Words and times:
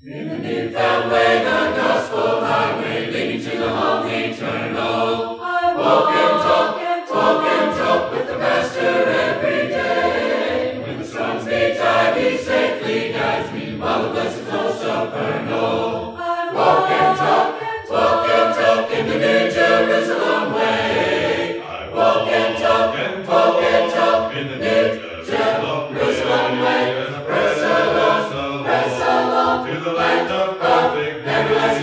In 0.00 0.42
newfound 0.42 1.10
way, 1.10 1.42
the 1.42 1.74
gospel 1.76 2.40
highway 2.40 3.10
leading 3.10 3.42
to 3.42 3.58
the 3.58 3.68
home 3.68 4.06
eternal. 4.06 5.40
I 5.42 5.74
Walk 5.74 6.14
and 6.14 6.40
talk, 6.40 7.10
walk 7.10 7.42
and 7.42 7.76
talk 7.76 8.12
with 8.12 8.28
the 8.28 8.38
Master 8.38 8.80
every 8.80 9.66
day. 9.66 10.80
When 10.86 10.98
the 11.00 11.04
storms 11.04 11.46
be 11.46 11.74
tide, 11.76 12.16
he 12.16 12.38
safely 12.38 13.12
guides 13.12 13.52
me 13.52 13.76
while 13.76 14.04
the 14.04 14.10
blessings 14.10 14.48
flow 14.48 14.70
supernal. 14.70 16.16
I 16.16 16.54
Walk 16.54 16.90
and 16.90 17.18
talk, 17.18 17.90
walk 17.90 18.28
and 18.28 18.54
talk 18.54 18.90
in 18.92 19.06
the 19.08 19.18
New 19.18 19.50
Jerusalem 19.50 20.54
way. 20.54 21.60
I 21.60 21.90
Walk 21.92 22.28
and 22.28 22.56
talk, 22.56 23.28
walk 23.28 23.62
and 23.64 23.92
talk 23.92 24.32
in 24.36 24.46
the 24.46 24.56
New 24.58 25.24
Jerusalem 25.26 26.60
way. 26.60 27.07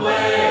away. 0.00 0.41